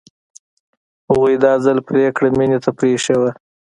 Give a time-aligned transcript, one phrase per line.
[1.09, 3.31] هغوی دا ځل پرېکړه مينې ته پرېښې وه